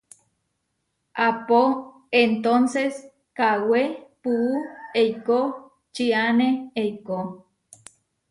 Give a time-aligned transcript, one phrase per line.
[1.25, 1.61] Aá, pó
[2.23, 2.93] entónses
[3.37, 3.83] kawé
[4.21, 4.51] puú
[5.01, 5.39] eikó,
[5.93, 6.47] čiáne
[6.81, 7.17] eikó.